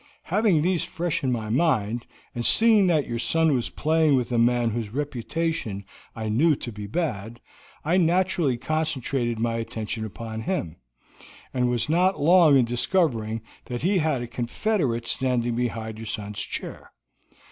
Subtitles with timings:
[0.23, 4.39] Having these fresh in my mind, and seeing that your son was playing with a
[4.39, 5.85] man whose reputation
[6.15, 7.39] I knew to be bad,
[7.85, 10.77] I naturally concentrated my attention upon him,
[11.53, 16.39] and was not long in discovering that he had a confederate standing behind your son's
[16.39, 16.91] chair.